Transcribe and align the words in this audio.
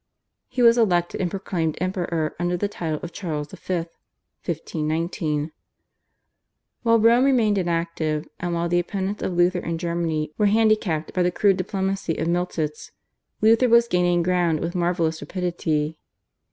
He 0.47 0.63
was 0.63 0.79
elected 0.79 1.21
and 1.21 1.29
proclaimed 1.29 1.77
Emperor 1.79 2.35
under 2.39 2.57
the 2.57 2.67
title 2.67 2.99
of 3.03 3.11
Charles 3.11 3.49
V. 3.51 3.57
(1519). 3.75 5.51
While 6.81 6.97
Rome 6.97 7.23
remained 7.23 7.59
inactive, 7.59 8.27
and 8.39 8.55
while 8.55 8.67
the 8.67 8.79
opponents 8.79 9.21
of 9.21 9.33
Luther 9.37 9.59
in 9.59 9.77
Germany 9.77 10.33
were 10.39 10.47
handicapped 10.47 11.13
by 11.13 11.21
the 11.21 11.29
crude 11.29 11.57
diplomacy 11.57 12.17
of 12.17 12.27
Miltitz, 12.27 12.89
Luther 13.41 13.69
was 13.69 13.87
gaining 13.87 14.23
ground 14.23 14.59
with 14.59 14.73
marvellous 14.73 15.21
rapidity. 15.21 15.99